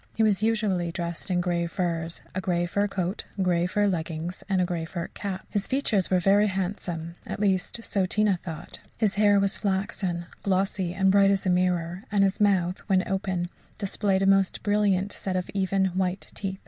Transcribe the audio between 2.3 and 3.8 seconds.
a grey fur coat, grey